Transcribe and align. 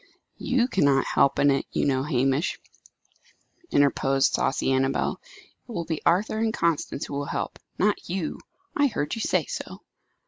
"You 0.39 0.67
cannot 0.67 1.05
help 1.05 1.37
in 1.37 1.51
it, 1.51 1.67
you 1.71 1.85
know, 1.85 2.01
Hamish," 2.01 2.59
interposed 3.69 4.33
saucy 4.33 4.71
Annabel. 4.71 5.21
"It 5.69 5.71
will 5.71 5.85
be 5.85 6.01
Arthur 6.07 6.39
and 6.39 6.51
Constance 6.51 7.05
who 7.05 7.13
will 7.13 7.25
help 7.25 7.59
not 7.77 8.09
you. 8.09 8.39
I 8.75 8.87
heard 8.87 9.13
you 9.13 9.21
say 9.21 9.45
so!" 9.45 9.83